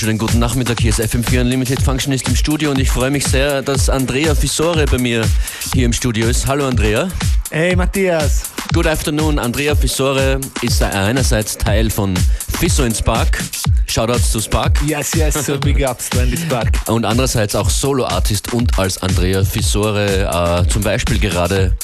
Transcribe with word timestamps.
wunderschönen 0.00 0.18
guten 0.18 0.38
Nachmittag. 0.38 0.80
Hier 0.80 0.88
ist 0.88 1.00
FM4 1.00 1.42
Unlimited 1.42 1.82
Functionist 1.82 2.26
im 2.26 2.34
Studio 2.34 2.70
und 2.70 2.78
ich 2.78 2.90
freue 2.90 3.10
mich 3.10 3.26
sehr, 3.26 3.60
dass 3.60 3.90
Andrea 3.90 4.34
Fissore 4.34 4.86
bei 4.86 4.96
mir 4.96 5.26
hier 5.74 5.84
im 5.84 5.92
Studio 5.92 6.26
ist. 6.26 6.46
Hallo 6.46 6.66
Andrea. 6.66 7.08
Hey 7.50 7.76
Matthias. 7.76 8.44
Good 8.72 8.86
afternoon. 8.86 9.38
Andrea 9.38 9.74
Fissore 9.74 10.40
ist 10.62 10.82
einerseits 10.82 11.58
Teil 11.58 11.90
von 11.90 12.14
Fisso 12.58 12.84
in 12.84 12.94
Spark. 12.94 13.42
Shoutouts 13.88 14.32
zu 14.32 14.40
Spark. 14.40 14.80
Yes, 14.86 15.12
yes, 15.12 15.44
so 15.44 15.58
big 15.58 15.86
ups 15.86 16.08
to 16.08 16.20
Andy 16.20 16.38
Spark. 16.38 16.70
Und 16.86 17.04
andererseits 17.04 17.54
auch 17.54 17.68
Solo-Artist 17.68 18.54
und 18.54 18.78
als 18.78 19.02
Andrea 19.02 19.44
Fissore 19.44 20.62
äh, 20.64 20.66
zum 20.66 20.80
Beispiel 20.80 21.18
gerade 21.18 21.76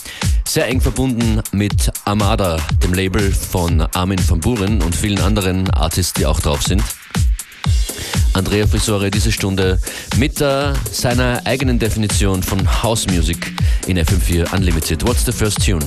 sehr 0.49 0.67
eng 0.69 0.81
verbunden 0.81 1.43
mit 1.53 1.91
Amada, 2.07 2.57
dem 2.83 2.95
Label 2.95 3.31
von 3.31 3.83
Armin 3.93 4.21
van 4.27 4.41
Buren 4.41 4.81
und 4.81 4.97
vielen 4.97 5.21
anderen 5.21 5.69
Artists, 5.69 6.15
die 6.15 6.25
auch 6.25 6.41
drauf 6.41 6.63
sind. 6.63 6.83
Andrea 8.37 8.67
Fissore 8.67 9.11
diese 9.11 9.33
Stunde 9.33 9.79
mit 10.19 10.43
äh, 10.43 10.75
seiner 10.93 11.41
eigenen 11.47 11.79
Definition 11.79 12.43
von 12.43 12.67
House 12.83 13.07
Music 13.07 13.51
in 13.87 13.99
FM4 13.99 14.55
Unlimited. 14.55 15.03
What's 15.07 15.25
the 15.25 15.33
first 15.33 15.65
tune? 15.65 15.83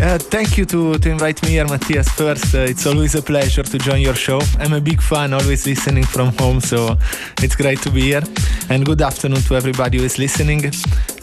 Uh, 0.00 0.18
thank 0.30 0.56
you 0.56 0.64
to, 0.64 0.96
to 0.98 1.10
invite 1.10 1.42
me 1.42 1.50
here, 1.50 1.66
Matthias. 1.66 2.08
First, 2.08 2.54
uh, 2.54 2.60
it's 2.60 2.86
always 2.86 3.14
a 3.14 3.20
pleasure 3.20 3.62
to 3.62 3.78
join 3.78 4.00
your 4.00 4.14
show. 4.14 4.40
I'm 4.58 4.72
a 4.72 4.80
big 4.80 5.02
fan, 5.02 5.34
always 5.34 5.66
listening 5.66 6.04
from 6.04 6.34
home, 6.38 6.60
so 6.60 6.96
it's 7.42 7.56
great 7.56 7.82
to 7.82 7.90
be 7.90 8.00
here. 8.00 8.22
And 8.70 8.86
good 8.86 9.02
afternoon 9.02 9.42
to 9.42 9.56
everybody 9.56 9.98
who 9.98 10.04
is 10.04 10.18
listening. 10.18 10.72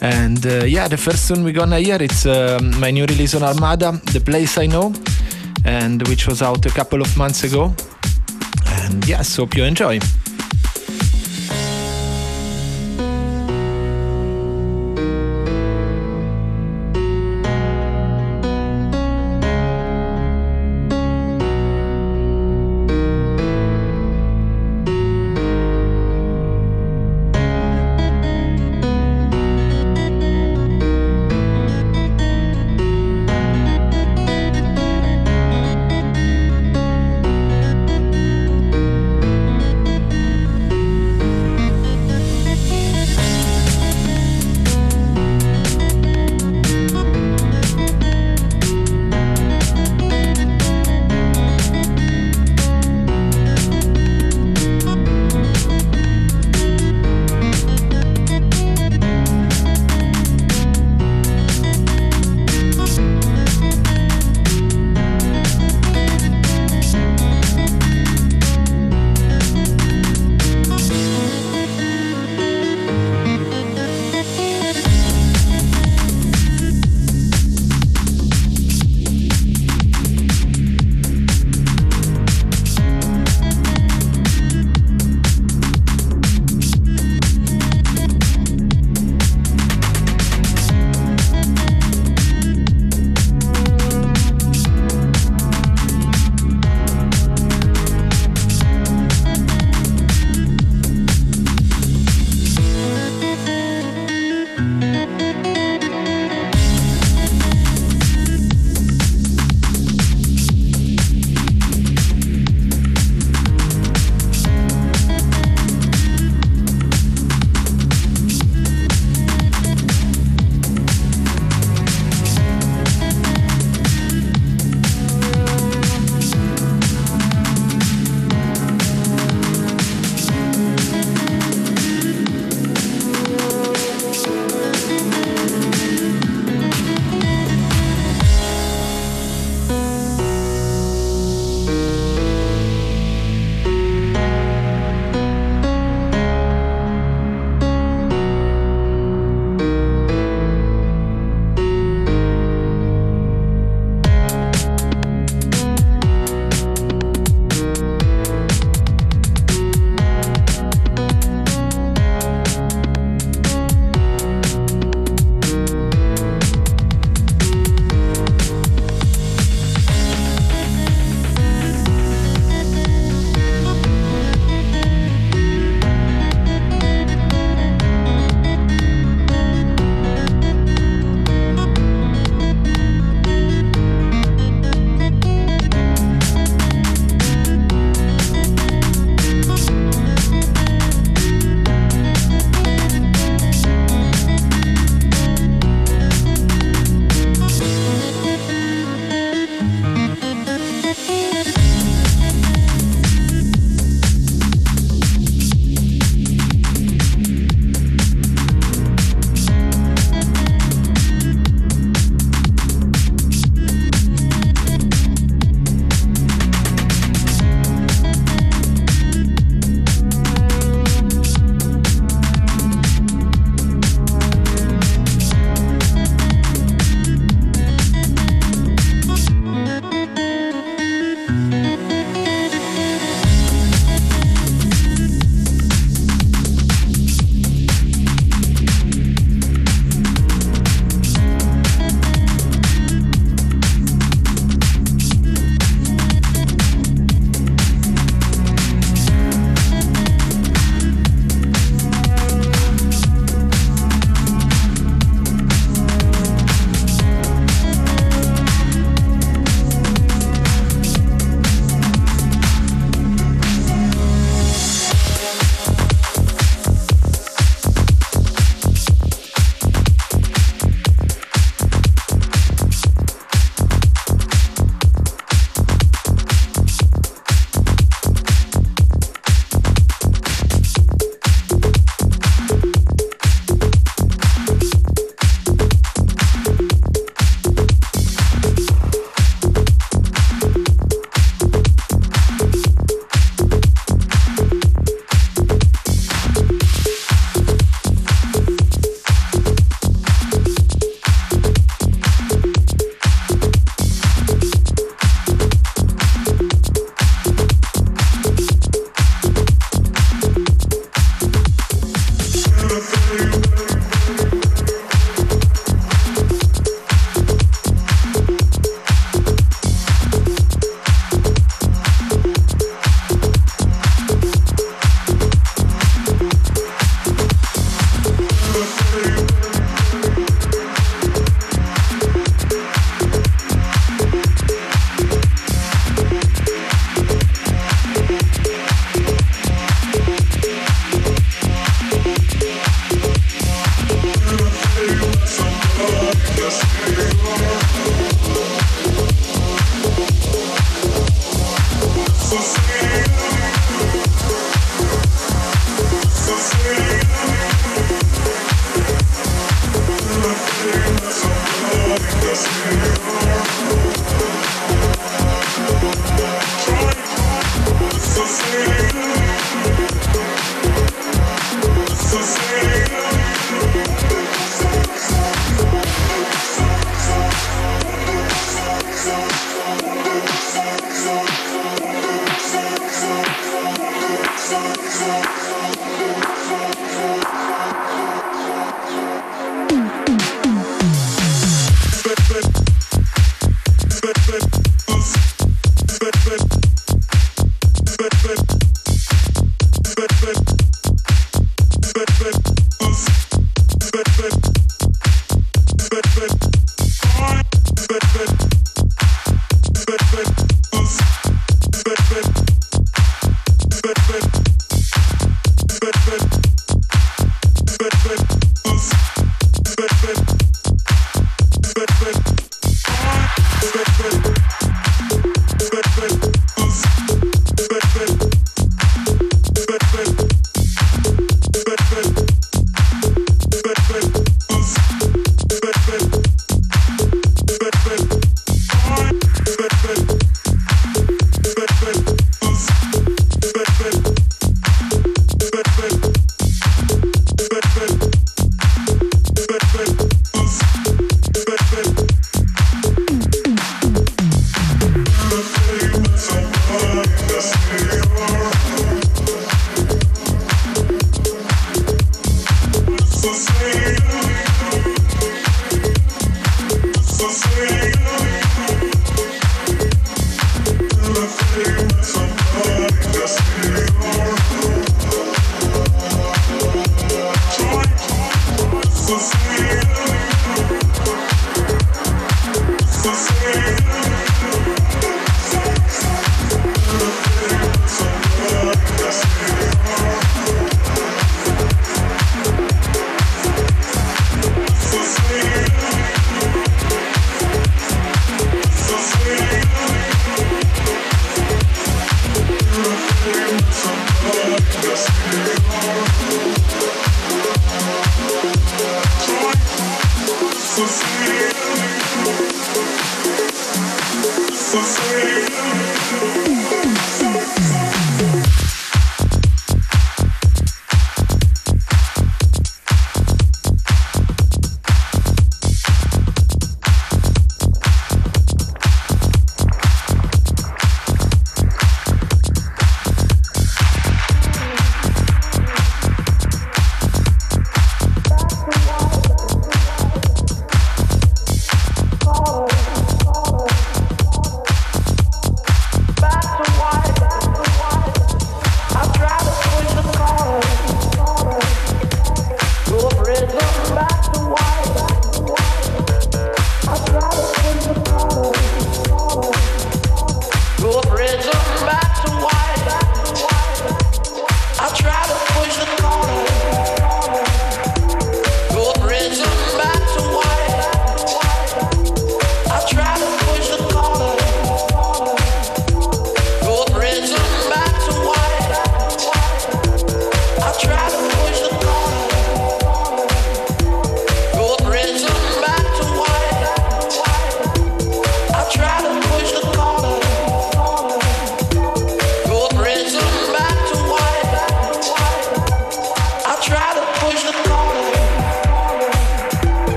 And 0.00 0.46
uh, 0.46 0.64
yeah, 0.64 0.86
the 0.86 0.96
first 0.96 1.26
tune 1.26 1.42
we're 1.42 1.52
gonna 1.52 1.80
hear 1.80 2.00
it's 2.00 2.26
uh, 2.26 2.60
my 2.78 2.92
new 2.92 3.06
release 3.06 3.34
on 3.34 3.42
Armada, 3.42 4.00
The 4.12 4.20
Place 4.20 4.56
I 4.56 4.66
Know, 4.66 4.92
and 5.64 6.06
which 6.06 6.28
was 6.28 6.42
out 6.42 6.64
a 6.64 6.70
couple 6.70 7.00
of 7.00 7.16
months 7.16 7.42
ago. 7.42 7.74
And 8.66 9.04
yes, 9.08 9.36
hope 9.36 9.56
you 9.56 9.64
enjoy. 9.64 9.98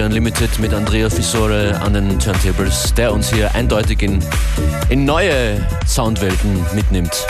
FM4 0.00 0.06
Unlimited 0.06 0.58
mit 0.58 0.72
Andrea 0.72 1.10
Fisore 1.10 1.78
an 1.82 1.92
den 1.92 2.18
Turntables, 2.18 2.94
der 2.94 3.12
uns 3.12 3.30
hier 3.32 3.54
eindeutig 3.54 4.02
in, 4.02 4.24
in 4.88 5.04
neue 5.04 5.66
Soundwelten 5.86 6.64
mitnimmt. 6.74 7.26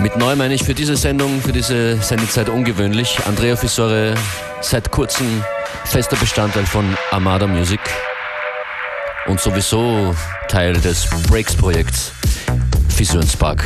Mit 0.00 0.16
neu 0.16 0.36
meine 0.36 0.54
ich 0.54 0.64
für 0.64 0.74
diese 0.74 0.96
Sendung, 0.96 1.40
für 1.40 1.52
diese 1.52 1.96
Sendezeit 1.96 2.48
ungewöhnlich. 2.48 3.18
Andrea 3.26 3.56
Fisore 3.56 4.14
seit 4.60 4.90
kurzem 4.90 5.44
fester 5.84 6.16
Bestandteil 6.16 6.66
von 6.66 6.96
Armada 7.10 7.46
Music 7.46 7.80
und 9.26 9.40
sowieso 9.40 10.14
Teil 10.54 10.80
des 10.80 11.04
Breaks-Projekts 11.26 12.12
Fission 12.88 13.22
Spark. 13.22 13.60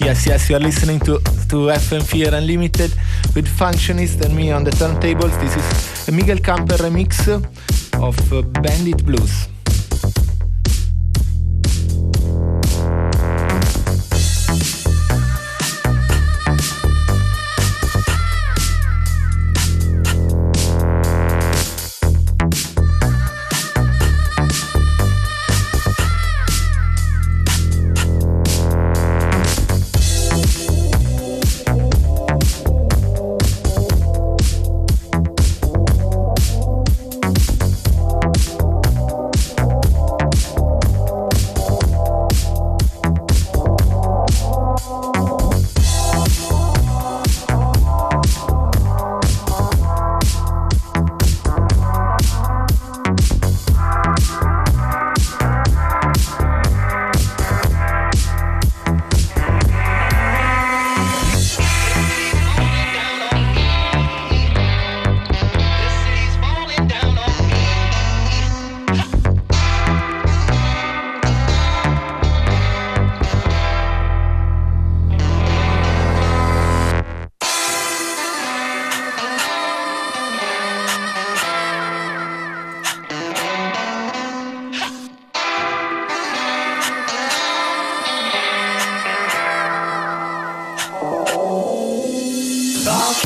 Yes, 0.00 0.26
yes, 0.26 0.50
you 0.50 0.56
are 0.56 0.58
listening 0.58 0.98
to, 0.98 1.20
to 1.48 1.68
FM4 1.68 2.32
Unlimited 2.32 2.90
with 3.36 3.46
Functionist 3.46 4.20
and 4.22 4.34
me 4.34 4.50
on 4.50 4.64
the 4.64 4.72
turntables. 4.72 5.40
This 5.40 5.54
is 5.54 6.08
a 6.08 6.10
Miguel 6.10 6.38
Camper 6.38 6.74
remix 6.78 7.28
of 8.02 8.16
Bandit 8.52 9.06
Blues. 9.06 9.46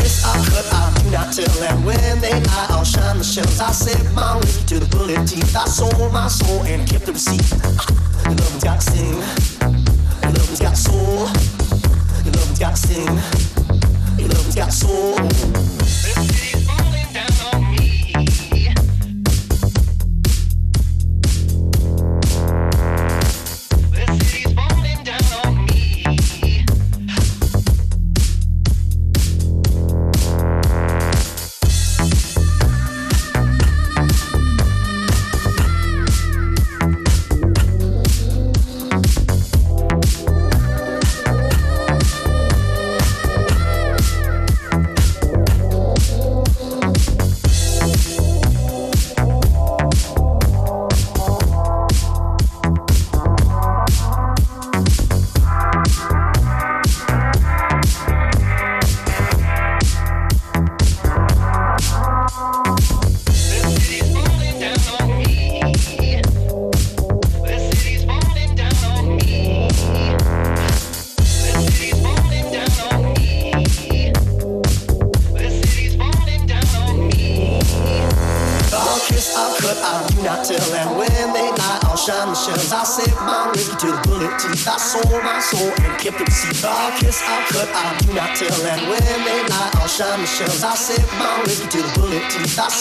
kiss 0.00 0.24
I 0.24 0.34
could, 0.44 0.66
I 0.72 1.02
do 1.02 1.10
not 1.10 1.32
tell. 1.32 1.62
And 1.64 1.84
when 1.84 2.20
they 2.20 2.32
lie, 2.32 2.66
I'll 2.70 2.84
shine 2.84 3.18
the 3.18 3.24
shells. 3.24 3.60
I 3.60 3.72
set 3.72 4.12
my 4.14 4.36
way 4.36 4.52
to 4.66 4.78
the 4.78 4.88
bullet 4.96 5.26
teeth. 5.28 5.54
I 5.56 5.64
sold 5.66 6.12
my 6.12 6.28
soul 6.28 6.62
and 6.64 6.88
kept 6.88 7.06
the 7.06 7.12
receipt. 7.12 7.46
Love's 8.26 8.64
got 8.64 8.82
sin. 8.82 9.16
Love's 10.22 10.60
got 10.60 10.76
soul. 10.76 11.26
Love's 12.24 12.58
got 12.58 12.76
sin. 12.76 13.14
Love's 14.18 14.54
got 14.54 14.72
soul. 14.72 15.69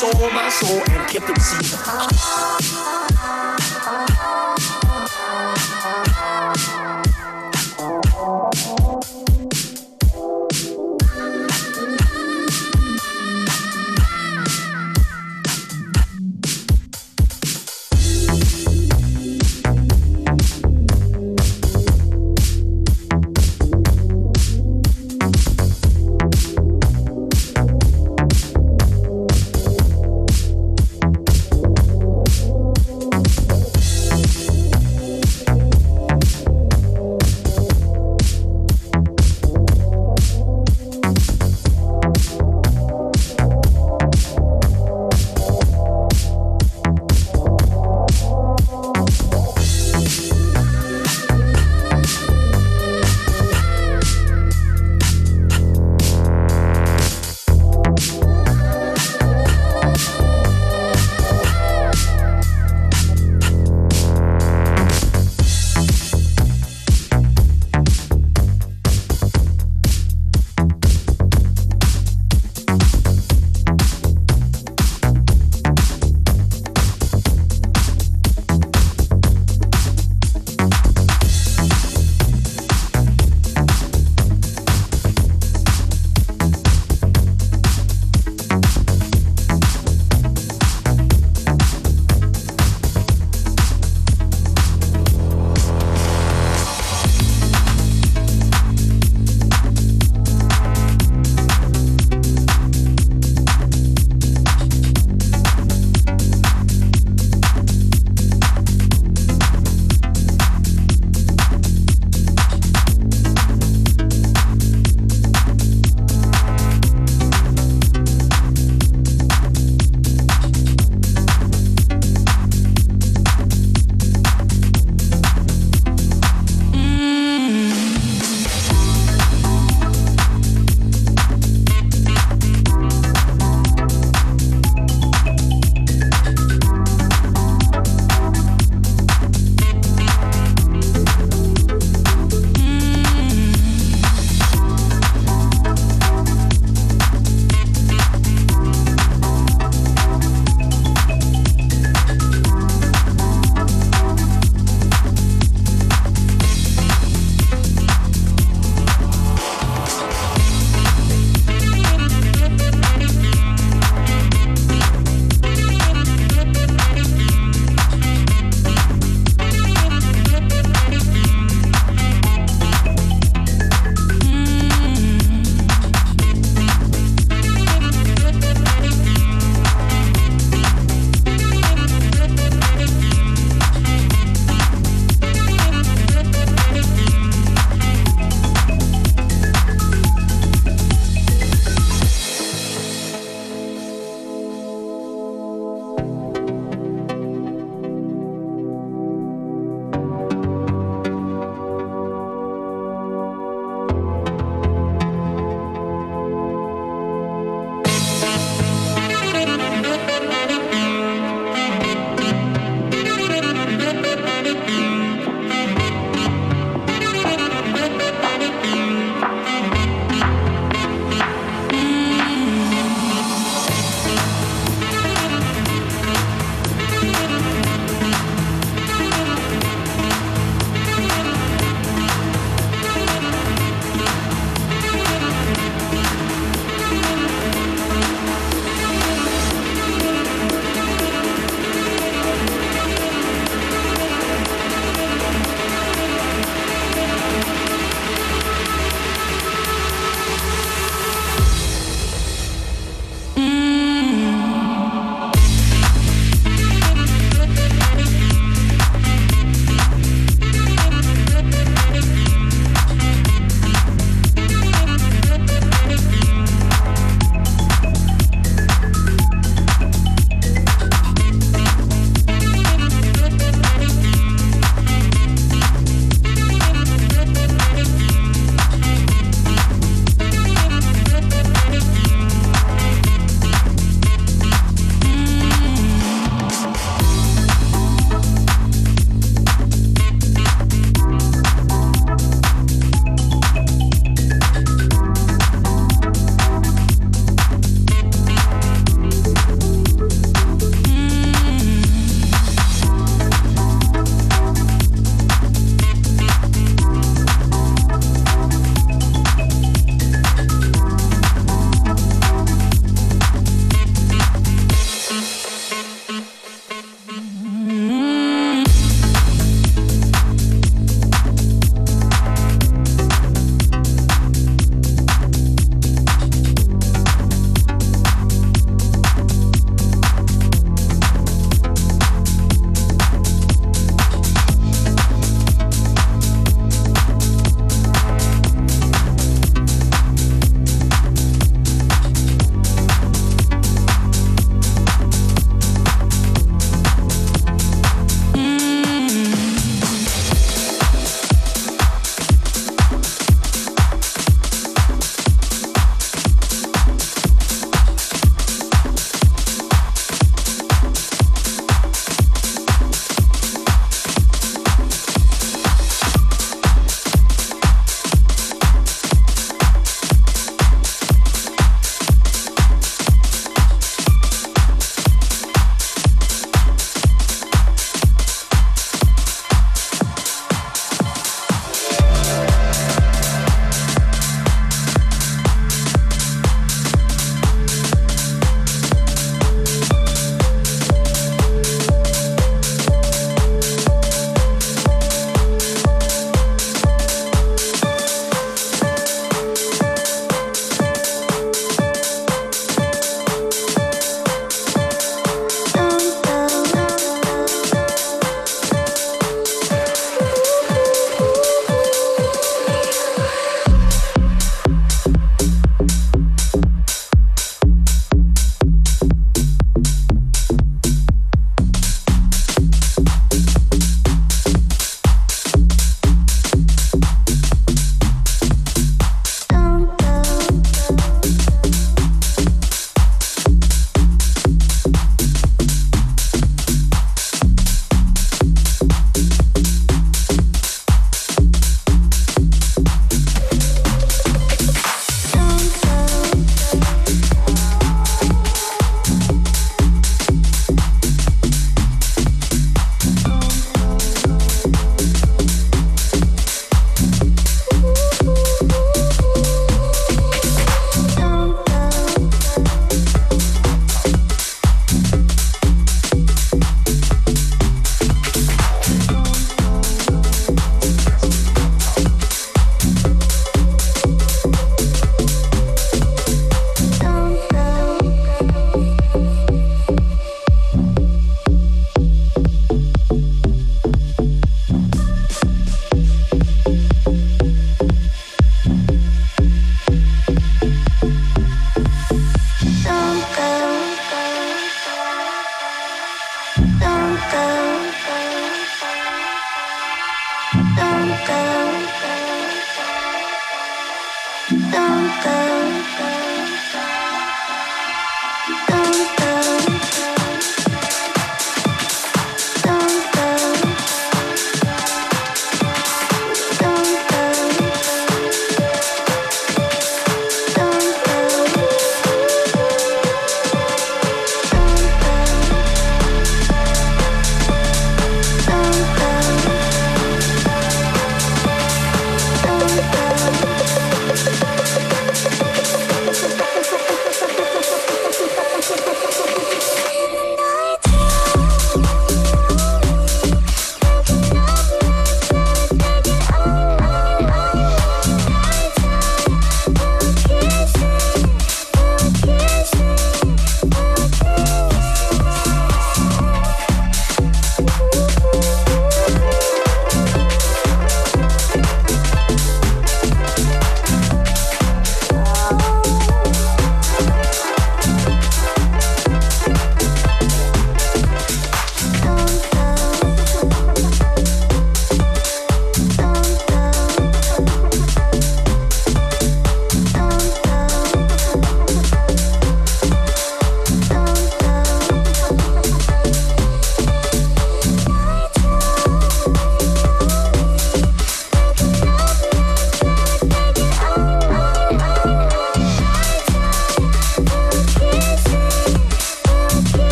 I 0.00 0.30
my 0.32 0.48
soul 0.48 0.80
and 0.90 1.08
kept 1.08 1.26
the 1.26 1.32
receipt. 1.32 1.67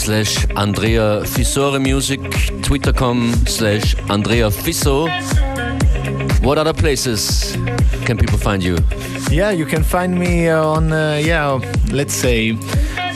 Slash 0.00 0.46
Andrea 0.56 1.22
Fissore 1.26 1.78
Music, 1.78 2.20
Twitter.com 2.62 3.34
slash 3.46 3.94
Andrea 4.08 4.48
Fisso. 4.50 5.08
What 6.42 6.56
other 6.56 6.72
places 6.72 7.54
can 8.06 8.16
people 8.16 8.38
find 8.38 8.64
you? 8.64 8.78
Yeah, 9.30 9.50
you 9.50 9.66
can 9.66 9.84
find 9.84 10.18
me 10.18 10.48
on, 10.48 10.90
uh, 10.90 11.20
yeah, 11.22 11.60
let's 11.92 12.14
say, 12.14 12.56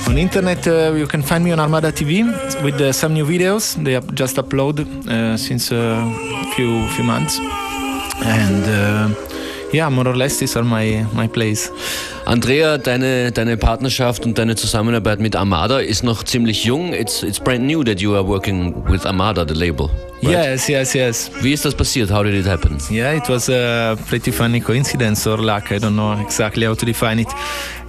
on 0.07 0.19
internet 0.19 0.67
uh, 0.67 0.93
you 0.95 1.07
can 1.07 1.23
find 1.23 1.43
me 1.43 1.53
on 1.53 1.59
Armada 1.59 1.91
TV 1.91 2.23
with 2.63 2.79
uh, 2.81 2.93
some 2.93 3.15
new 3.15 3.25
videos. 3.25 3.83
They 3.83 3.93
have 3.93 4.15
just 4.15 4.37
uploaded 4.37 4.87
uh, 5.09 5.39
since 5.39 5.73
a 5.73 6.05
few 6.55 6.87
few 6.89 7.05
months, 7.05 7.41
and 8.25 8.65
uh, 8.69 9.09
yeah, 9.73 9.89
more 9.89 10.07
or 10.07 10.17
less 10.17 10.39
these 10.39 10.55
are 10.57 10.65
my 10.65 11.07
my 11.15 11.29
plays. 11.29 11.71
Andrea, 12.27 12.79
deine, 12.79 13.33
deine 13.33 13.59
Partnerschaft 13.59 14.25
und 14.25 14.39
deine 14.39 14.57
Zusammenarbeit 14.57 15.21
mit 15.21 15.37
Armada 15.37 15.79
ist 15.81 16.03
noch 16.03 16.23
ziemlich 16.23 16.65
jung. 16.65 16.95
It's, 16.95 17.23
it's 17.23 17.39
brand 17.39 17.67
new 17.67 17.85
that 17.85 18.01
you 18.01 18.15
are 18.15 18.27
working 18.27 18.75
with 18.89 19.05
Armada, 19.05 19.45
the 19.47 19.53
label. 19.53 19.91
Right? 20.25 20.33
Yes, 20.33 20.69
yes, 20.69 20.95
yes. 20.95 21.31
Wie 21.43 21.53
ist 21.53 21.65
das 21.65 21.75
passiert? 21.75 22.11
How 22.11 22.23
did 22.23 22.35
it 22.35 22.47
happen? 22.47 22.79
Yeah, 22.91 23.13
it 23.17 23.29
was 23.29 23.49
a 23.49 23.97
pretty 24.09 24.33
funny 24.33 24.61
coincidence 24.61 25.27
or 25.27 25.39
luck. 25.39 25.71
I 25.71 25.79
don't 25.79 25.97
know 25.97 26.13
exactly 26.21 26.67
how 26.67 26.75
to 26.75 26.87
define 26.87 27.21
it. 27.21 27.29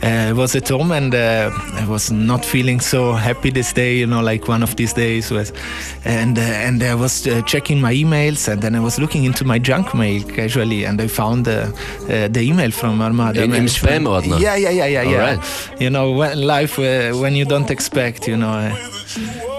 Uh, 0.03 0.29
I 0.29 0.33
was 0.33 0.55
at 0.55 0.69
home 0.69 0.91
and 0.91 1.15
uh, 1.15 1.49
I 1.81 1.85
was 1.87 2.11
not 2.11 2.43
feeling 2.45 2.81
so 2.81 3.13
happy 3.13 3.51
this 3.51 3.73
day. 3.73 3.97
You 3.97 4.07
know, 4.07 4.21
like 4.21 4.47
one 4.47 4.63
of 4.63 4.75
these 4.75 4.93
days 4.93 5.31
was, 5.31 5.53
and 6.03 6.37
uh, 6.37 6.41
and 6.41 6.83
I 6.83 6.95
was 6.95 7.25
uh, 7.25 7.41
checking 7.43 7.79
my 7.79 7.93
emails 7.93 8.47
and 8.47 8.61
then 8.61 8.75
I 8.75 8.79
was 8.79 8.99
looking 8.99 9.23
into 9.23 9.45
my 9.45 9.57
junk 9.57 9.93
mail 9.93 10.21
casually 10.23 10.85
and 10.85 10.99
I 11.01 11.07
found 11.07 11.47
uh, 11.47 11.51
uh, 12.09 12.27
the 12.27 12.41
email 12.41 12.71
from 12.71 13.01
Armada. 13.01 13.39
In, 13.39 13.45
im 13.45 13.51
management. 13.51 14.05
Spam-Ordner? 14.05 14.39
Yeah, 14.39 14.55
yeah, 14.57 14.71
yeah, 14.71 14.85
yeah, 14.87 14.99
All 14.99 15.11
yeah. 15.11 15.35
right. 15.35 15.81
You 15.81 15.89
know, 15.89 16.11
when 16.11 16.41
life 16.41 16.77
uh, 16.77 17.17
when 17.17 17.35
you 17.35 17.45
don't 17.45 17.71
expect, 17.71 18.27
you 18.27 18.37
know. 18.37 18.71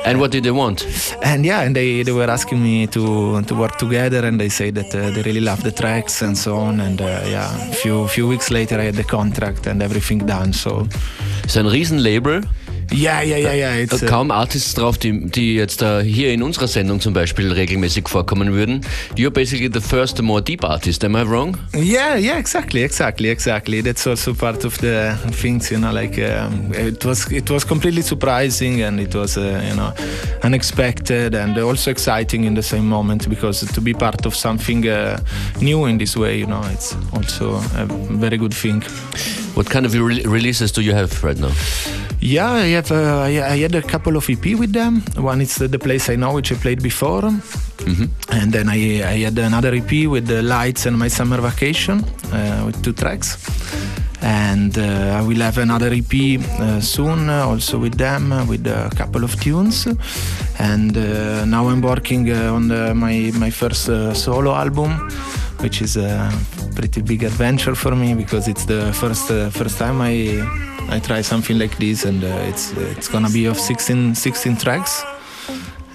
And 0.05 0.21
what 0.21 0.31
did 0.31 0.45
they 0.45 0.51
want? 0.53 0.87
and 1.23 1.45
yeah, 1.45 1.63
and 1.63 1.75
they, 1.75 2.03
they 2.03 2.13
were 2.13 2.31
asking 2.31 2.63
me 2.63 2.87
to 2.89 3.43
to 3.43 3.55
work 3.55 3.77
together, 3.79 4.25
and 4.25 4.39
they 4.39 4.49
say 4.49 4.71
that 4.71 4.95
uh, 4.95 5.11
they 5.11 5.23
really 5.23 5.41
love 5.41 5.63
the 5.63 5.73
tracks 5.73 6.23
and 6.23 6.37
so 6.37 6.57
on. 6.57 6.81
And 6.81 7.01
uh, 7.01 7.23
yeah, 7.27 7.71
a 7.71 7.75
few 7.75 8.07
few 8.09 8.29
weeks 8.29 8.51
later, 8.51 8.79
I 8.79 8.85
had 8.85 8.95
the 8.95 9.05
contract 9.05 9.67
and 9.67 9.83
everything 9.83 10.27
done. 10.27 10.53
So 10.53 10.87
ist 11.45 11.57
ein 11.57 11.67
Riesenlabel. 11.67 12.43
Yeah, 12.93 13.21
yeah, 13.23 13.37
yeah, 13.37 13.55
yeah. 13.55 13.75
It's 13.75 14.03
uh, 14.03 14.07
Kaum 14.07 14.31
Artists 14.31 14.75
drauf, 14.75 14.99
die, 14.99 15.27
die 15.27 15.55
jetzt 15.55 15.83
uh, 15.83 16.01
hier 16.01 16.33
in 16.33 16.43
unserer 16.43 16.69
Sendung 16.69 17.01
zum 17.01 17.13
Beispiel 17.13 17.53
regelmäßig 17.53 18.09
vorkommen 18.09 18.53
würden. 18.53 18.81
You're 19.17 19.31
basically 19.31 19.71
the 19.73 19.81
first, 19.81 20.21
more 20.23 20.43
deep 20.43 20.65
artist. 20.65 21.05
Am 21.05 21.17
I 21.17 21.23
wrong? 21.23 21.57
yeah, 21.75 22.17
yeah, 22.17 22.39
exactly, 22.39 22.83
exactly, 22.83 23.31
exactly. 23.31 23.83
That's 23.83 24.07
also 24.07 24.35
part 24.35 24.65
of 24.65 24.79
the 24.79 25.17
things, 25.33 25.71
you 25.71 25.79
know. 25.79 25.93
Like 25.93 26.19
um, 26.19 26.73
it 26.73 27.05
was 27.05 27.31
it 27.31 27.51
was 27.51 27.67
completely 27.67 28.03
surprising, 28.03 28.83
and 28.83 29.01
it 29.01 29.15
was 29.15 29.37
uh, 29.37 29.63
you 29.69 29.77
know 29.77 29.93
unexpected, 30.43 31.35
and 31.35 31.59
also 31.59 31.91
exciting 31.91 32.45
in 32.45 32.55
the 32.55 32.63
same 32.63 32.89
moment 32.89 33.29
because 33.29 33.67
to 33.67 33.81
be 33.81 33.95
part 33.95 34.27
of 34.27 34.35
something 34.35 34.87
uh, 34.87 35.19
new 35.61 35.87
in 35.87 35.99
this 35.99 36.17
way, 36.17 36.39
you 36.39 36.47
know, 36.47 36.63
it's 36.73 36.97
also 37.13 37.57
a 37.77 37.87
very 38.19 38.37
good 38.37 38.55
thing. 38.55 38.83
What 39.55 39.71
kind 39.71 39.87
of 39.87 39.95
re 39.95 40.23
releases 40.25 40.73
do 40.73 40.83
you 40.83 40.93
have 40.93 41.25
right 41.25 41.39
now? 41.39 41.53
Yeah, 42.27 42.51
I 42.51 42.71
have. 42.75 42.91
Uh, 42.91 43.23
I 43.23 43.55
I 43.55 43.59
had 43.63 43.77
a 43.77 43.83
couple 43.83 44.17
of 44.17 44.29
EP 44.29 44.59
with 44.59 44.73
them. 44.73 45.01
One 45.17 45.41
is 45.41 45.55
the, 45.55 45.69
the 45.69 45.79
place 45.79 46.11
I 46.11 46.17
know, 46.17 46.33
which 46.35 46.51
I 46.51 46.57
played 46.57 46.83
before, 46.83 47.25
and 48.31 48.53
then 48.53 48.69
I, 48.69 49.01
I 49.07 49.19
had 49.27 49.39
another 49.39 49.73
EP 49.73 50.09
with 50.09 50.27
the 50.27 50.43
lights 50.43 50.87
and 50.87 50.99
my 50.99 51.07
summer 51.07 51.41
vacation 51.41 52.03
uh, 52.33 52.65
with 52.67 52.83
two 52.83 52.93
tracks. 52.95 53.39
And 54.23 54.77
uh, 54.77 55.21
I 55.21 55.23
will 55.23 55.41
have 55.41 55.59
another 55.59 55.93
EP 55.93 56.41
uh, 56.59 56.81
soon, 56.81 57.31
uh, 57.31 57.47
also 57.47 57.79
with 57.79 57.97
them, 57.97 58.33
uh, 58.33 58.45
with 58.45 58.67
a 58.67 58.91
couple 58.97 59.23
of 59.23 59.39
tunes. 59.41 59.87
And 60.59 60.97
uh, 60.99 61.45
now 61.45 61.69
I'm 61.69 61.81
working 61.81 62.33
uh, 62.33 62.53
on 62.53 62.67
the, 62.67 62.93
my 62.93 63.31
my 63.39 63.51
first 63.51 63.89
uh, 63.89 64.15
solo 64.15 64.53
album, 64.53 64.91
which 65.61 65.81
is 65.81 65.97
a 65.97 66.33
pretty 66.75 67.03
big 67.03 67.23
adventure 67.23 67.77
for 67.77 67.95
me 67.95 68.15
because 68.15 68.49
it's 68.49 68.65
the 68.65 68.93
first 68.95 69.31
uh, 69.31 69.49
first 69.51 69.79
time 69.79 70.01
I 70.01 70.76
I 70.89 71.01
try 71.01 71.23
something 71.23 71.59
like 71.59 71.77
this, 71.79 72.05
and 72.05 72.23
uh, 72.23 72.49
it's 72.49 72.73
it's 72.73 73.09
gonna 73.09 73.31
be 73.31 73.47
of 73.47 73.59
16, 73.59 74.15
16 74.15 74.57
tracks. 74.57 75.05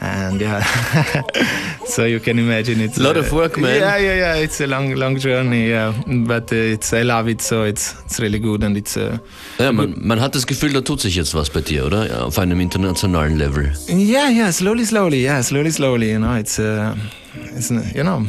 And 0.04 0.42
yeah, 0.42 0.64
so 1.86 2.06
you 2.06 2.20
can 2.20 2.40
imagine 2.40 2.82
it's 2.82 2.98
a 2.98 3.04
Lot 3.04 3.18
of 3.18 3.32
work, 3.32 3.58
man. 3.60 3.80
Yeah, 3.80 3.98
yeah, 3.98 4.16
yeah. 4.16 4.36
It's 4.44 4.60
a 4.60 4.66
long, 4.66 4.96
long 4.96 5.16
journey. 5.20 5.70
Yeah, 5.70 5.94
but 6.28 6.52
uh, 6.52 6.56
it's 6.56 6.92
I 6.92 7.04
love 7.04 7.28
it, 7.30 7.40
so 7.42 7.64
it's 7.66 7.94
it's 8.06 8.20
really 8.20 8.40
good, 8.40 8.64
and 8.64 8.76
it's 8.76 8.98
uh, 8.98 9.20
Ja, 9.60 9.72
man, 9.72 9.94
man 10.02 10.20
hat 10.20 10.34
das 10.34 10.48
Gefühl, 10.48 10.74
da 10.74 10.82
tut 10.82 11.02
sich 11.02 11.16
jetzt 11.16 11.36
was 11.36 11.52
bei 11.52 11.62
dir, 11.62 11.86
oder? 11.86 12.26
Auf 12.26 12.40
einem 12.40 12.60
internationalen 12.60 13.38
Level. 13.38 13.72
yeah, 13.90 14.30
yeah. 14.30 14.52
Slowly, 14.52 14.86
slowly. 14.86 15.22
Yeah, 15.24 15.44
slowly, 15.44 15.72
slowly. 15.72 16.12
You 16.12 16.20
know, 16.20 16.36
it's 16.36 16.58
uh, 16.58 16.96
it's 17.56 17.70
you 17.70 18.04
know, 18.04 18.26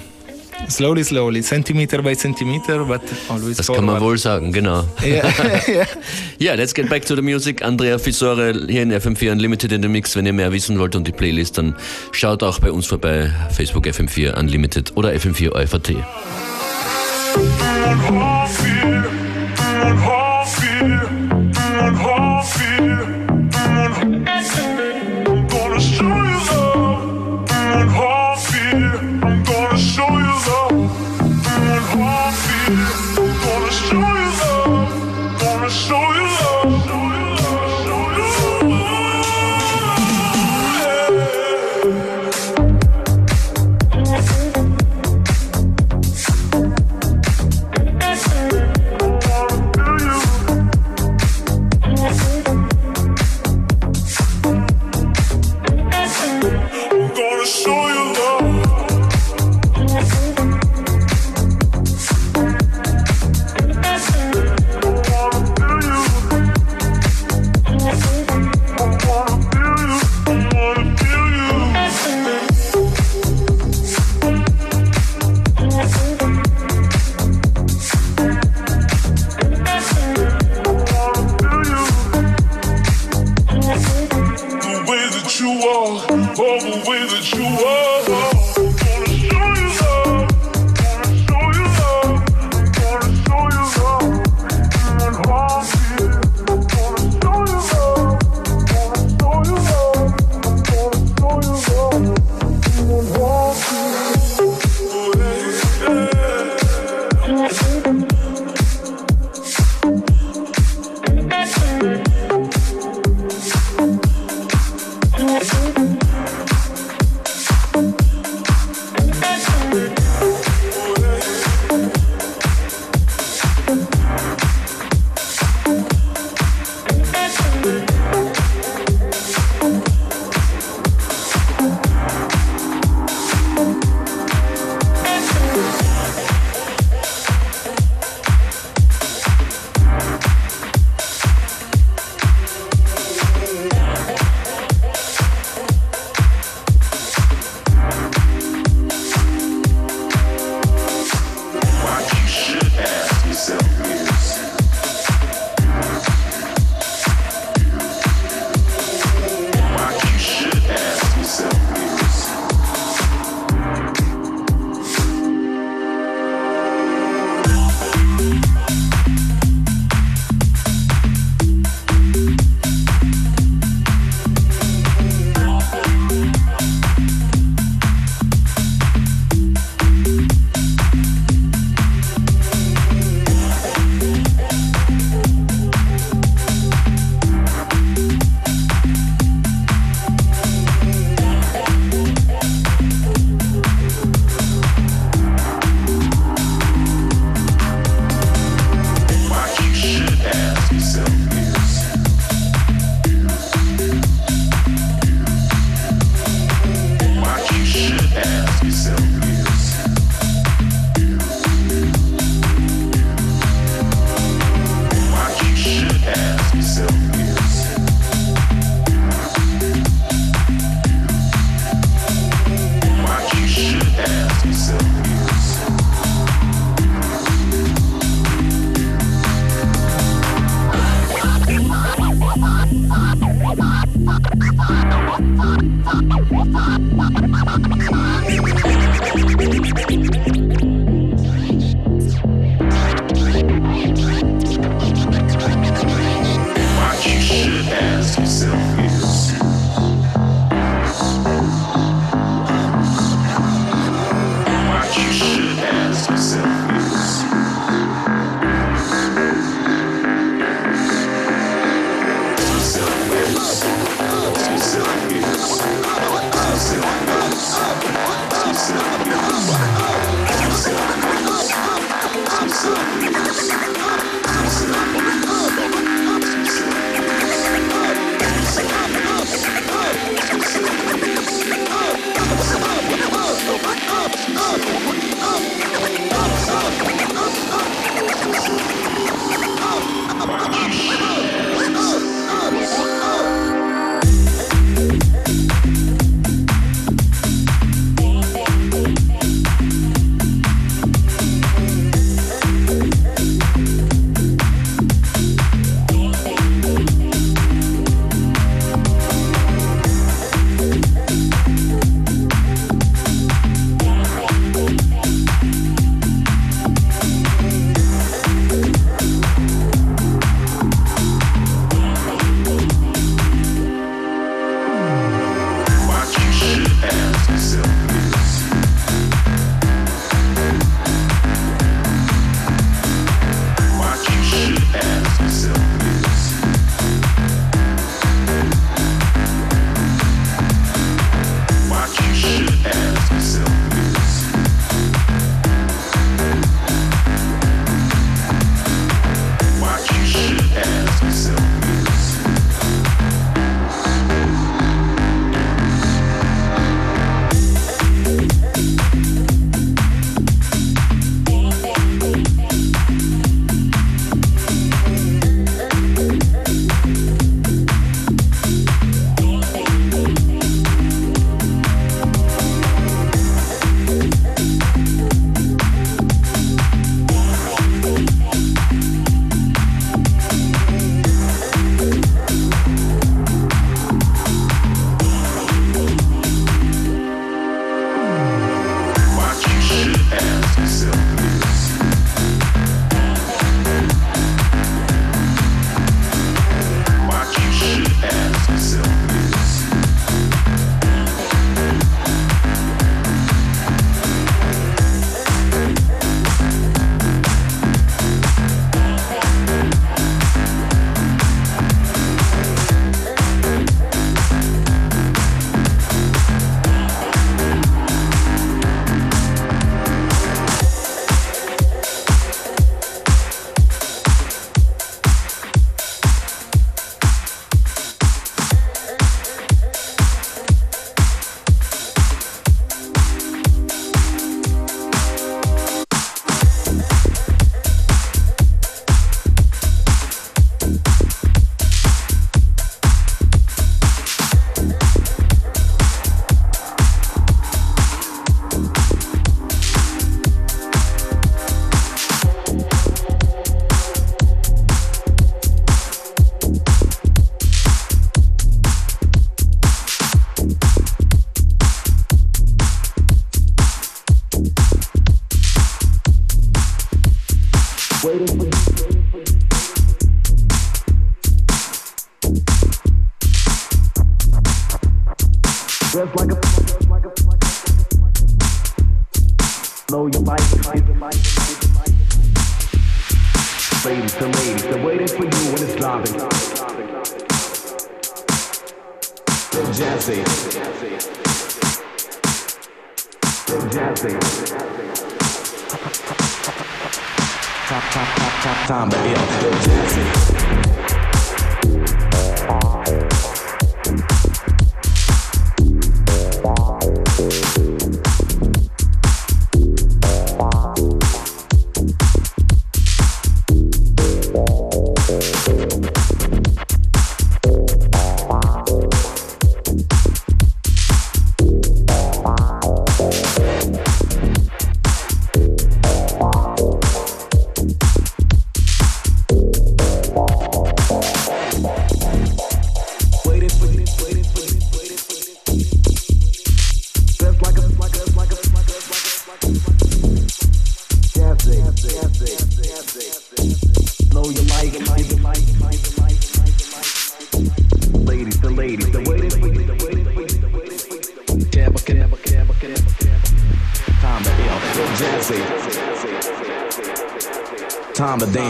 slowly, 0.68 1.02
slowly, 1.04 1.42
centimeter 1.42 2.02
by 2.02 2.14
centimeter, 2.14 2.84
but 2.84 3.00
always 3.28 3.56
Das 3.56 3.66
kann 3.66 3.84
man 3.84 3.96
forward. 3.98 4.02
wohl 4.02 4.18
sagen, 4.18 4.52
genau. 4.52 4.84
Yeah, 5.02 5.32
yeah. 5.68 5.86
Ja, 6.38 6.54
let's 6.54 6.72
get 6.74 6.88
back 6.88 7.04
to 7.06 7.14
the 7.16 7.22
music. 7.22 7.62
Andrea 7.62 7.98
Fisore 7.98 8.52
hier 8.68 8.82
in 8.82 8.92
FM4 8.92 9.32
Unlimited 9.32 9.72
in 9.72 9.82
the 9.82 9.88
Mix. 9.88 10.14
Wenn 10.16 10.26
ihr 10.26 10.32
mehr 10.32 10.52
wissen 10.52 10.78
wollt 10.78 10.94
und 10.96 11.06
die 11.06 11.12
Playlist, 11.12 11.58
dann 11.58 11.74
schaut 12.12 12.42
auch 12.42 12.58
bei 12.58 12.70
uns 12.70 12.86
vorbei. 12.86 13.30
Facebook 13.50 13.86
FM4 13.86 14.38
Unlimited 14.38 14.92
oder 14.96 15.10
FM4 15.10 15.52
OFAT. 15.52 15.92
Show 20.82 21.11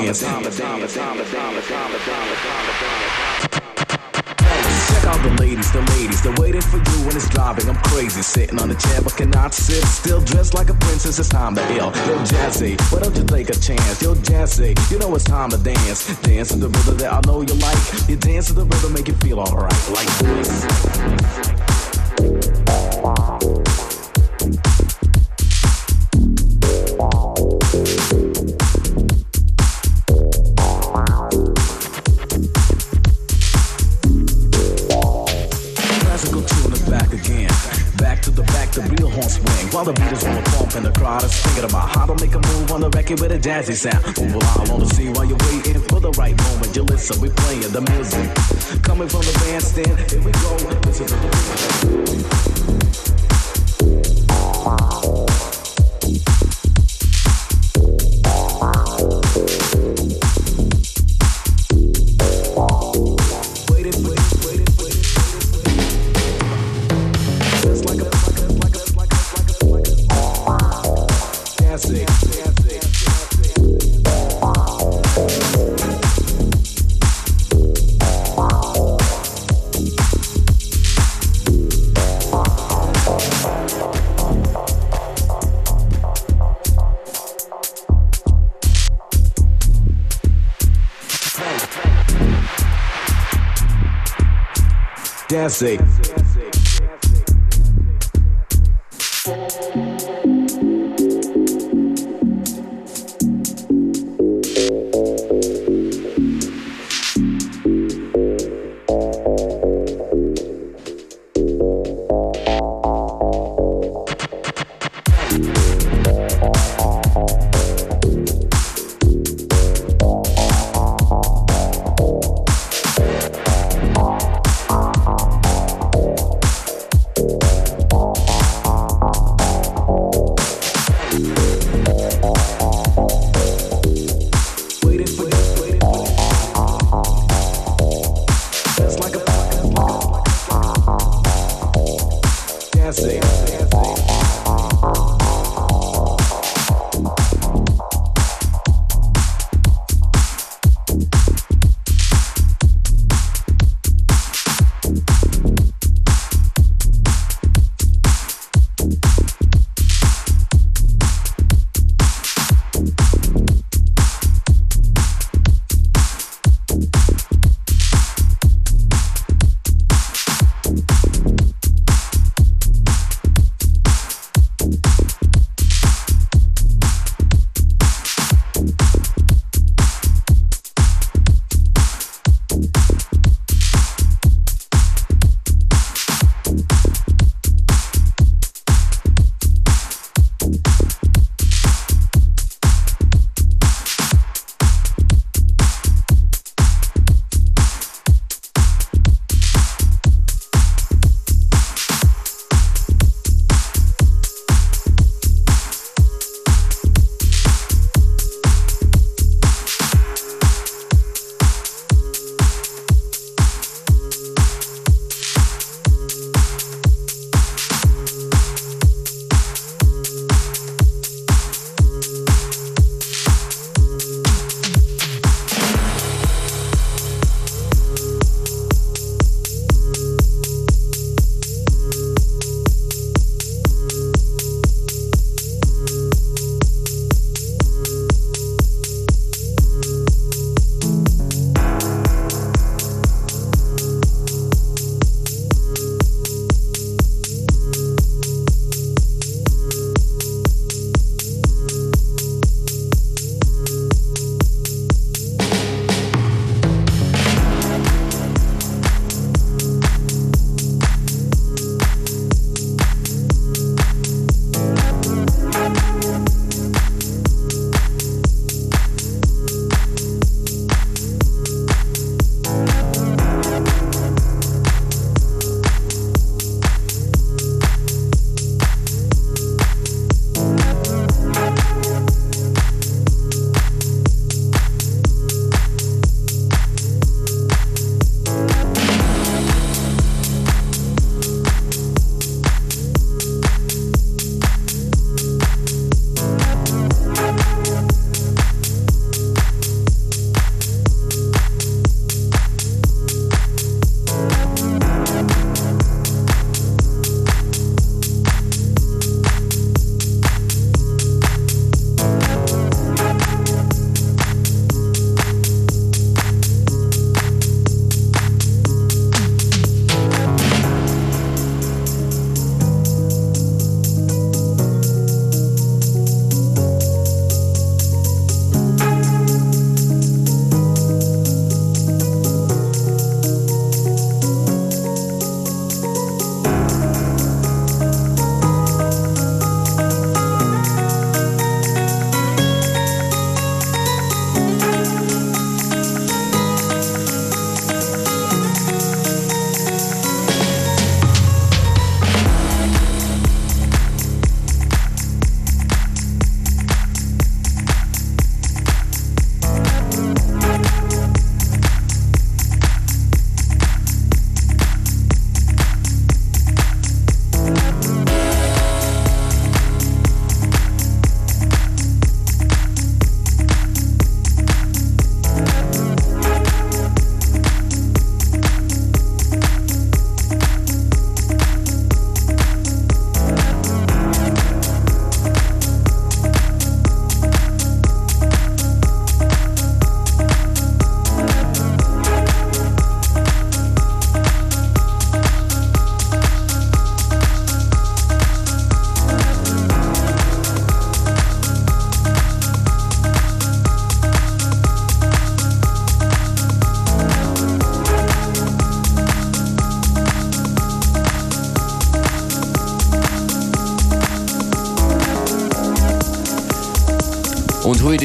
Dance. 0.07 0.21
Check 4.89 5.05
out 5.05 5.23
the 5.23 5.31
ladies, 5.41 5.73
the 5.73 5.81
ladies, 5.97 6.23
they're 6.23 6.35
waiting 6.39 6.61
for 6.61 6.79
you 6.79 7.07
when 7.07 7.17
it's 7.17 7.29
driving. 7.29 7.69
I'm 7.69 7.77
crazy, 7.77 8.23
sitting 8.23 8.59
on 8.61 8.69
the 8.69 8.75
chair 8.75 9.01
but 9.03 9.17
cannot 9.17 9.55
sit. 9.55 9.85
Still 9.85 10.21
dressed 10.21 10.55
like 10.55 10.71
a 10.71 10.75
princess, 10.75 11.19
it's 11.19 11.29
time 11.29 11.55
to 11.55 11.63
ill. 11.73 11.93
Yo, 12.07 12.19
Jazzy, 12.25 12.81
why 12.93 13.01
don't 13.01 13.17
you 13.17 13.25
take 13.25 13.49
a 13.49 13.59
chance? 13.59 14.03
Yo, 14.03 14.15
Jazzy, 14.15 14.75
you 14.91 14.99
know 14.99 15.15
it's 15.15 15.25
time 15.25 15.51
to 15.51 15.59
dance. 15.59 16.21
Dance 16.21 16.49
to 16.49 16.57
the 16.57 16.69
rhythm 16.69 16.97
that 16.99 17.13
I 17.13 17.21
know 17.27 17.43
you 17.43 17.55
like. 17.55 18.09
You 18.09 18.17
dance 18.17 18.49
to 18.49 18.55
the 18.55 18.65
rhythm, 18.65 18.93
make 18.93 19.09
you 19.09 19.15
feel 19.15 19.41
alright, 19.41 19.89
like 19.91 20.09
this. 20.19 21.62
Record 43.13 43.31
with 43.31 43.47
a 43.47 43.49
jazzy 43.49 43.75
sound. 43.75 44.05
Move 44.19 44.35
along, 44.35 44.69
I 44.69 44.73
wanna 44.73 44.87
see 44.87 45.09
while 45.09 45.25
you're 45.25 45.39
waiting 45.39 45.81
for 45.83 46.01
the 46.01 46.11
right 46.13 46.37
moment. 46.37 46.77
You 46.77 46.83
listen, 46.83 47.21
we 47.21 47.29
playing 47.31 47.73
the 47.73 47.81
music. 47.93 48.83
Coming 48.83 49.09
from 49.09 49.21
the 49.21 49.33
bandstand, 49.45 50.11
here 50.11 50.21
we 50.21 50.33
go. 50.33 50.57
Listen 50.87 51.07
to 51.07 51.15
the 51.15 53.02
Dancing. 95.33 96.22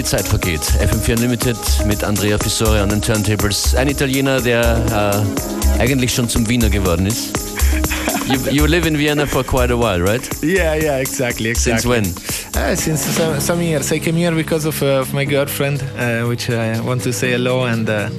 Zeit 0.08 0.26
vergeht. 0.26 0.62
FM4 0.62 1.16
Unlimited 1.16 1.58
mit 1.86 2.02
Andrea 2.02 2.38
Fissore 2.38 2.82
an 2.82 2.88
den 2.88 3.02
Turntables. 3.02 3.76
Ein 3.76 3.90
Italiener, 3.90 4.40
der 4.40 5.26
äh, 5.78 5.82
eigentlich 5.82 6.14
schon 6.14 6.30
zum 6.30 6.48
Wiener 6.48 6.70
geworden 6.70 7.08
ist. 7.08 7.34
You, 8.28 8.52
you 8.52 8.66
live 8.66 8.86
in 8.86 8.98
Vienna 8.98 9.26
for 9.26 9.42
quite 9.42 9.72
a 9.72 9.78
while, 9.78 10.02
right? 10.02 10.22
Yeah, 10.44 10.76
yeah, 10.76 11.00
exactly, 11.00 11.50
exactly. 11.50 11.56
Since 11.56 11.86
when? 11.88 12.06
Uh, 12.56 12.76
since 12.76 13.06
some, 13.06 13.40
some 13.40 13.62
years. 13.62 13.90
I 13.94 14.00
came 14.00 14.16
here 14.16 14.36
because 14.36 14.66
of, 14.66 14.82
uh, 14.82 15.00
of 15.00 15.14
my 15.14 15.24
girlfriend, 15.24 15.82
uh, 15.98 16.26
which 16.28 16.50
I 16.50 16.78
want 16.82 17.04
to 17.04 17.14
say 17.14 17.32
hello, 17.32 17.64
and 17.64 17.90
uh, 17.90 18.10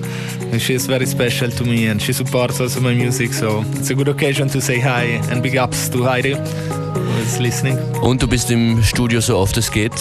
she 0.59 0.73
is 0.73 0.87
very 0.87 1.05
special 1.05 1.51
to 1.51 1.65
me, 1.65 1.89
and 1.89 2.01
she 2.01 2.15
supports 2.15 2.59
also 2.59 2.81
my 2.81 2.95
music, 2.95 3.35
so 3.35 3.65
it's 3.73 3.91
a 3.91 3.95
good 3.95 4.09
occasion 4.09 4.49
to 4.49 4.63
say 4.63 4.81
hi 4.81 5.21
and 5.31 5.43
big 5.43 5.59
ups 5.59 5.91
to 5.91 6.03
Heidi, 6.05 6.37
who 6.37 7.21
is 7.21 7.39
listening. 7.39 7.79
Und 8.01 8.23
du 8.23 8.27
bist 8.27 8.51
im 8.51 8.83
Studio 8.83 9.21
so 9.21 9.37
oft 9.37 9.59
es 9.59 9.71
geht. 9.71 9.93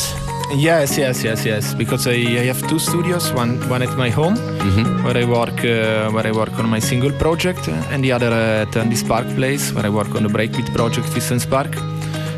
Yes, 0.56 0.98
yes, 0.98 1.24
yes, 1.24 1.46
yes. 1.46 1.74
Because 1.74 2.08
I, 2.08 2.14
I 2.14 2.46
have 2.46 2.66
two 2.70 2.80
studios, 2.80 3.34
one 3.34 3.60
one 3.70 3.82
at 3.82 3.98
my 3.98 4.10
home, 4.10 4.36
where 5.04 5.18
I 5.18 5.26
work 5.26 5.60
uh, 5.66 6.10
where 6.12 6.26
I 6.26 6.32
work 6.32 6.58
on 6.58 6.70
my 6.70 6.80
single 6.80 7.12
project, 7.12 7.68
uh, 7.68 7.74
and 7.92 8.04
the 8.04 8.14
other 8.14 8.32
at 8.32 8.76
Andy 8.76 8.96
Spark 8.96 9.28
Place, 9.36 9.74
where 9.74 9.86
I 9.86 9.90
work 9.90 10.16
on 10.16 10.24
the 10.24 10.30
Breakbeat 10.30 10.74
project, 10.74 11.08
Fist 11.10 11.42
Spark. 11.42 11.76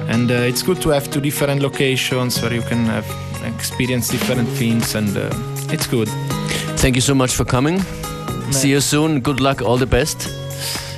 And 0.10 0.32
uh, 0.32 0.50
it's 0.50 0.64
good 0.64 0.82
to 0.82 0.90
have 0.90 1.12
two 1.12 1.22
different 1.22 1.62
locations 1.62 2.42
where 2.42 2.54
you 2.54 2.64
can 2.64 2.86
have 2.86 3.06
experience 3.46 4.10
different 4.10 4.50
things, 4.58 4.96
and 4.96 5.16
uh, 5.16 5.30
it's 5.72 5.86
good. 5.86 6.10
Thank 6.82 6.96
you 6.96 7.02
so 7.02 7.14
much 7.14 7.36
for 7.36 7.46
coming. 7.46 7.80
See 8.52 8.72
you 8.72 8.82
soon. 8.82 9.20
Good 9.22 9.40
luck. 9.40 9.62
All 9.62 9.78
the 9.78 9.86
best. 9.86 10.28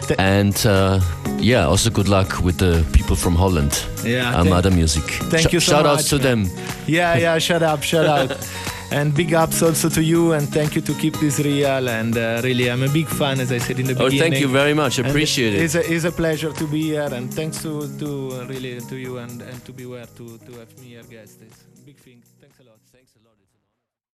Th- 0.08 0.20
And 0.20 0.56
uh, 0.66 0.99
yeah, 1.39 1.66
also 1.68 1.89
good 1.89 2.08
luck 2.08 2.41
with 2.43 2.58
the 2.58 2.84
people 2.91 3.16
from 3.16 3.36
Holland. 3.36 3.86
Yeah, 4.04 4.36
Armada 4.36 4.70
Music. 4.72 5.04
thank 5.30 5.54
you 5.54 5.60
so 5.60 5.72
Shout 5.72 5.86
outs 5.86 6.12
much, 6.12 6.22
to 6.22 6.28
man. 6.28 6.43
them. 6.45 6.58
Yeah, 6.88 7.18
yeah. 7.18 7.39
shut 7.39 7.62
up, 7.64 7.84
shut 7.84 8.06
up. 8.06 8.38
And 8.93 9.14
big 9.16 9.34
ups 9.34 9.62
also 9.64 9.88
to 9.88 10.02
you, 10.04 10.34
and 10.34 10.49
thank 10.49 10.76
you 10.76 10.82
to 10.82 10.93
keep 10.95 11.16
this 11.22 11.39
real. 11.39 11.88
And 11.88 12.18
uh, 12.18 12.41
really, 12.43 12.70
I'm 12.70 12.84
a 12.84 12.89
big 12.89 13.08
fan, 13.08 13.39
as 13.39 13.49
I 13.49 13.58
said 13.60 13.80
in 13.80 13.86
the 13.86 13.93
Oh, 13.93 14.10
beginning. 14.10 14.20
thank 14.20 14.41
you 14.41 14.49
very 14.49 14.74
much. 14.74 14.99
And 14.99 15.08
Appreciate 15.08 15.54
it. 15.54 15.62
It's 15.64 15.76
a, 15.76 15.93
it's 15.93 16.04
a 16.04 16.12
pleasure 16.12 16.52
to 16.52 16.68
be 16.68 16.82
here, 16.91 17.08
and 17.14 17.34
thanks 17.34 17.62
to, 17.62 17.88
to 17.99 18.10
uh, 18.34 18.45
really 18.47 18.82
to 18.82 18.95
you 18.97 19.20
and, 19.20 19.41
and 19.41 19.64
to 19.64 19.72
be 19.72 19.84
Beware 19.86 20.08
to, 20.18 20.38
to 20.39 20.52
have 20.60 20.78
me 20.82 20.88
here, 20.88 21.04
guest. 21.10 21.39
It's 21.41 21.64
a 21.82 21.86
big 21.86 21.95
thing. 22.06 22.22
Thanks 22.41 22.60
a 22.60 22.64
lot. 22.64 22.64
Thanks 22.64 22.64
a 22.64 22.64
lot. 22.64 22.80